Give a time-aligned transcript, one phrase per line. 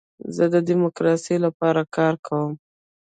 [0.35, 2.51] زه د ډیموکراسۍ لپاره کار کوم.